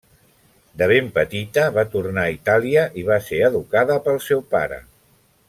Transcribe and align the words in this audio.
De 0.81 0.85
ben 0.91 1.11
petita 1.17 1.65
va 1.75 1.83
tornar 1.97 2.23
a 2.23 2.33
Itàlia 2.37 2.87
i 3.03 3.05
va 3.11 3.19
ser 3.27 3.43
educada 3.51 3.99
pel 4.09 4.19
seu 4.31 4.43
pare. 4.57 4.83